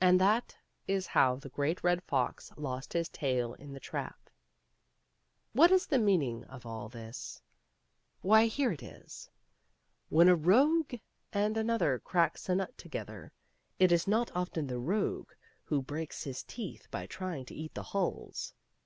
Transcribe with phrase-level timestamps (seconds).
[0.00, 0.56] And that
[0.88, 4.30] is how the Great Red Fox lost his tail ih the trap.
[5.52, 7.42] What is the meaning of all ihis?
[8.22, 9.28] Why, here it is:
[10.08, 10.94] When a rogue
[11.30, 13.32] and another cracks a nut together,
[13.78, 15.32] it is not often the rogue
[15.64, 18.54] who breaks his teeth by trying to eat the hulls.